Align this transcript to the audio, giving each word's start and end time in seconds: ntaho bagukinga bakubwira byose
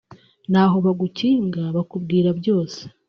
ntaho 0.51 0.77
bagukinga 0.85 1.63
bakubwira 1.75 2.29
byose 2.39 2.79